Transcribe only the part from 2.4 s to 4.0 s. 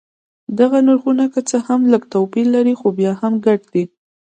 لري خو بیا هم ګډ دي.